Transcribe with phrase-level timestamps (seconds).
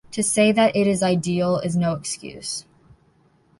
[0.13, 2.65] To say that it is ideal is no excuse.